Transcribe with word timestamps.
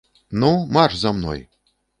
Ну, 0.41 0.49
марш 0.73 0.95
за 1.03 1.11
мной! 1.17 1.47